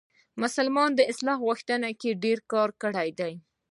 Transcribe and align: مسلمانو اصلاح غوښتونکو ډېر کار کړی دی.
مسلمانو 0.41 1.01
اصلاح 1.11 1.37
غوښتونکو 1.45 2.09
ډېر 2.23 2.37
کار 2.51 2.69
کړی 2.81 3.09
دی. 3.19 3.33